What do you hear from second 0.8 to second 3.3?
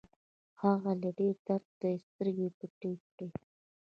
له ډېره درده يې سترګې پټې کړې.